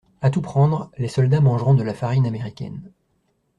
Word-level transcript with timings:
A 0.23 0.31
tout 0.31 0.41
prendre, 0.41 0.89
les 0.97 1.07
soldats 1.07 1.41
mangeront 1.41 1.75
de 1.75 1.83
la 1.83 1.93
farine 1.93 2.25
américaine. 2.25 2.91